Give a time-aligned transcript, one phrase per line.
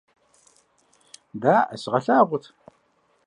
[1.41, 2.43] Даӏэ, сыгъэлъагъут!